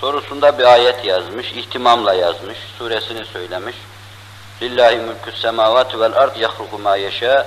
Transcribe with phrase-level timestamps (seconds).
[0.00, 3.76] sorusunda bir ayet yazmış, ihtimamla yazmış, suresini söylemiş.
[4.62, 7.46] Lillahi mulku semavati vel ard yahluku ma yasha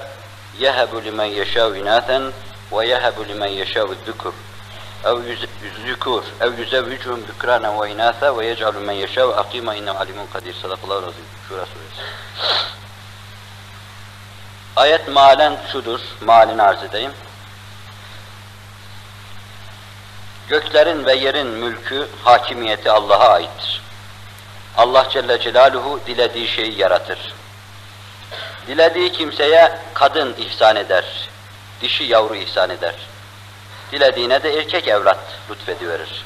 [0.59, 2.23] yehebu limen yeşâ inâthen
[2.71, 4.33] ve yehebu limen yeşâ zükür
[5.05, 5.17] ev
[5.77, 10.53] yüzükur ev yüzevvicuhum bükranen ve inâtha ve yec'alu men yeşâ ve akîma innem alimun kadir.
[10.53, 11.25] Sadakallahu razim.
[11.49, 12.11] Şura suresi.
[14.75, 17.11] Ayet malen şudur, malini arz edeyim.
[20.49, 23.81] Göklerin ve yerin mülkü, hakimiyeti Allah'a aittir.
[24.77, 27.33] Allah Celle Celaluhu dilediği şeyi yaratır.
[28.67, 31.05] Dilediği kimseye kadın ihsan eder,
[31.81, 32.95] dişi yavru ihsan eder.
[33.91, 36.25] Dilediğine de erkek evlat lütfediverir.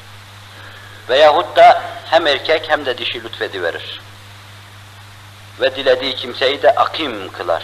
[1.08, 4.00] Veyahut da hem erkek hem de dişi lütfediverir.
[5.60, 7.62] Ve dilediği kimseyi de akim kılar.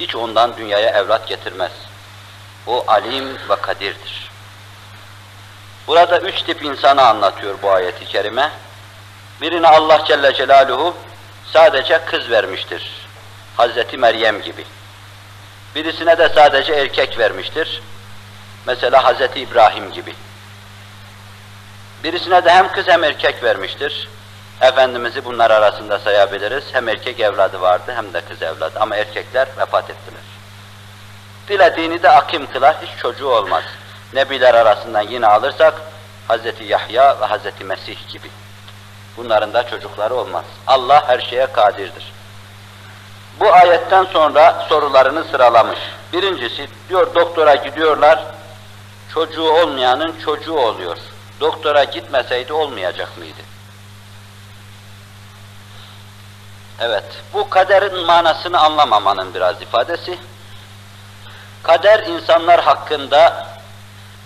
[0.00, 1.72] Hiç ondan dünyaya evlat getirmez.
[2.66, 4.29] O alim ve kadirdir.
[5.90, 8.50] Burada üç tip insanı anlatıyor bu ayeti kerime.
[9.40, 10.94] Birine Allah Celle Celaluhu
[11.52, 13.08] sadece kız vermiştir.
[13.56, 14.64] Hazreti Meryem gibi.
[15.74, 17.82] Birisine de sadece erkek vermiştir.
[18.66, 20.14] Mesela Hazreti İbrahim gibi.
[22.04, 24.08] Birisine de hem kız hem erkek vermiştir.
[24.60, 26.64] Efendimiz'i bunlar arasında sayabiliriz.
[26.72, 28.78] Hem erkek evladı vardı hem de kız evladı.
[28.80, 30.22] Ama erkekler vefat ettiler.
[31.48, 33.64] Dilediğini de akim kılar, hiç çocuğu olmaz.
[34.12, 35.74] Nebiler arasından yine alırsak,
[36.28, 38.30] Hazreti Yahya ve Hazreti Mesih gibi.
[39.16, 40.44] Bunların da çocukları olmaz.
[40.66, 42.12] Allah her şeye kadirdir.
[43.40, 45.78] Bu ayetten sonra sorularını sıralamış.
[46.12, 48.24] Birincisi diyor doktora gidiyorlar,
[49.14, 50.98] çocuğu olmayanın çocuğu oluyor.
[51.40, 53.40] Doktora gitmeseydi olmayacak mıydı?
[56.80, 60.18] Evet, bu kaderin manasını anlamamanın biraz ifadesi.
[61.62, 63.46] Kader insanlar hakkında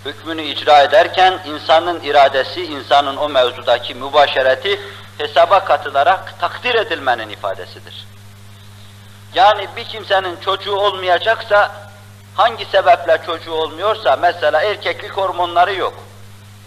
[0.05, 4.79] hükmünü icra ederken insanın iradesi, insanın o mevzudaki mübaşereti
[5.17, 8.07] hesaba katılarak takdir edilmenin ifadesidir.
[9.33, 11.71] Yani bir kimsenin çocuğu olmayacaksa,
[12.35, 15.93] hangi sebeple çocuğu olmuyorsa, mesela erkeklik hormonları yok.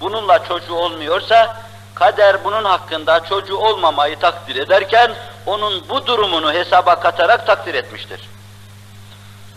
[0.00, 1.56] Bununla çocuğu olmuyorsa,
[1.94, 5.14] kader bunun hakkında çocuğu olmamayı takdir ederken,
[5.46, 8.20] onun bu durumunu hesaba katarak takdir etmiştir.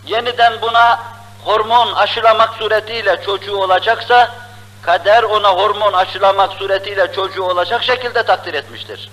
[0.06, 1.00] Yeniden buna
[1.44, 4.34] hormon aşılamak suretiyle çocuğu olacaksa,
[4.82, 9.10] kader ona hormon aşılamak suretiyle çocuğu olacak şekilde takdir etmiştir.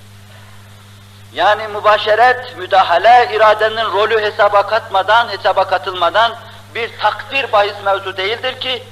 [1.34, 6.36] Yani mübaşeret, müdahale, iradenin rolü hesaba katmadan, hesaba katılmadan
[6.76, 8.84] bir takdir bahis mevzu değildir ki,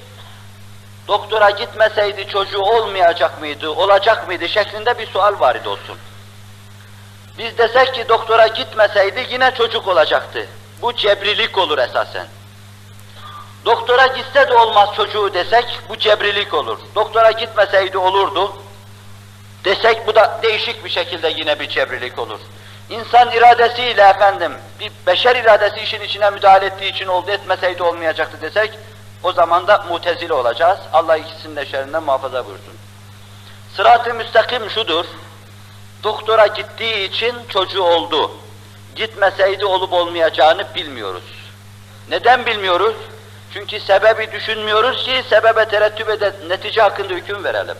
[1.07, 5.97] doktora gitmeseydi çocuğu olmayacak mıydı, olacak mıydı şeklinde bir sual varid olsun.
[7.37, 10.47] Biz desek ki doktora gitmeseydi yine çocuk olacaktı.
[10.81, 12.27] Bu cebrilik olur esasen.
[13.65, 16.79] Doktora gitse de olmaz çocuğu desek bu cebrilik olur.
[16.95, 18.53] Doktora gitmeseydi olurdu
[19.65, 22.39] desek bu da değişik bir şekilde yine bir cebrilik olur.
[22.89, 28.71] İnsan iradesiyle efendim, bir beşer iradesi işin içine müdahale ettiği için oldu etmeseydi olmayacaktı desek,
[29.23, 30.79] o zaman da mutezile olacağız.
[30.93, 32.73] Allah ikisinin de şerrinden muhafaza buyursun.
[33.75, 35.05] Sırat-ı müstakim şudur,
[36.03, 38.31] doktora gittiği için çocuğu oldu.
[38.95, 41.23] Gitmeseydi olup olmayacağını bilmiyoruz.
[42.09, 42.95] Neden bilmiyoruz?
[43.53, 47.77] Çünkü sebebi düşünmüyoruz ki sebebe terettüp eden netice hakkında hüküm verelim.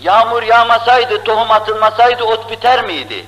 [0.00, 3.26] Yağmur yağmasaydı, tohum atılmasaydı ot biter miydi?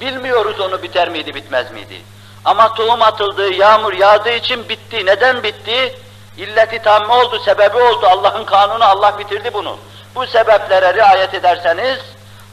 [0.00, 2.02] Bilmiyoruz onu biter miydi, bitmez miydi?
[2.44, 5.06] Ama tohum atıldı, yağmur yağdığı için bitti.
[5.06, 5.98] Neden bitti?
[6.36, 8.06] İlleti tamme oldu, sebebi oldu.
[8.06, 9.78] Allah'ın kanunu, Allah bitirdi bunu.
[10.14, 11.98] Bu sebeplere riayet ederseniz,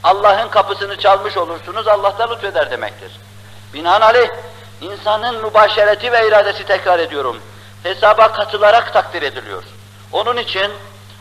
[0.02, 3.12] Allah'ın kapısını çalmış olursunuz, Allah da lütfeder demektir.
[3.74, 4.28] Binaenaleyh,
[4.80, 7.42] insanın mübaşereti ve iradesi tekrar ediyorum,
[7.82, 9.62] hesaba katılarak takdir ediliyor.
[10.12, 10.72] Onun için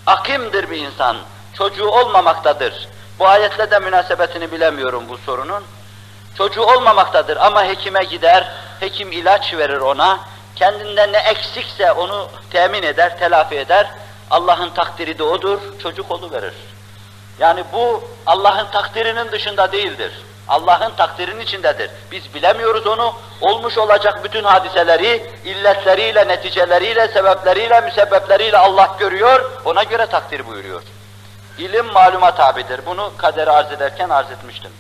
[0.06, 1.18] akimdir bir insan,
[1.54, 2.88] çocuğu olmamaktadır.
[3.20, 5.64] Bu ayetle de münasebetini bilemiyorum bu sorunun.
[6.38, 10.20] Çocuğu olmamaktadır ama hekime gider, hekim ilaç verir ona,
[10.56, 13.88] kendinden ne eksikse onu temin eder, telafi eder.
[14.32, 16.54] Allah'ın takdiri de odur, çocuk verir.
[17.40, 20.12] Yani bu Allah'ın takdirinin dışında değildir.
[20.50, 21.92] Allah'ın takdirinin içindedir.
[22.12, 30.06] Biz bilemiyoruz onu, olmuş olacak bütün hadiseleri, illetleriyle, neticeleriyle, sebepleriyle, müsebbepleriyle Allah görüyor, ona göre
[30.06, 30.82] takdir buyuruyor.
[31.58, 32.82] İlim maluma tabidir.
[32.86, 34.72] Bunu kaderi arz ederken arz etmiştim.